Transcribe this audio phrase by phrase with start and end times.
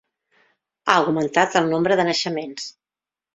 [0.87, 2.67] Ha augmentat el nombre de naixements.